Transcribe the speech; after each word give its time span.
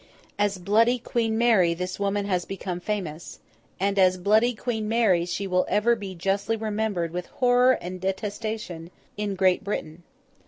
As 0.39 0.57
Bloody 0.57 0.97
Queen 0.97 1.37
Mary, 1.37 1.75
this 1.75 1.99
woman 1.99 2.25
has 2.25 2.43
become 2.43 2.79
famous, 2.79 3.39
and 3.79 3.99
as 3.99 4.17
Bloody 4.17 4.55
Queen 4.55 4.89
Mary, 4.89 5.25
she 5.27 5.45
will 5.45 5.63
ever 5.69 5.95
be 5.95 6.15
justly 6.15 6.55
remembered 6.57 7.11
with 7.11 7.27
horror 7.27 7.73
and 7.73 8.01
detestation 8.01 8.89
in 9.15 9.35
Great 9.35 9.63
Britain. 9.63 10.01